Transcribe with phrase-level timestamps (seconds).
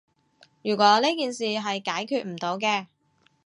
[0.63, 2.87] 如果呢件事係解決唔到嘅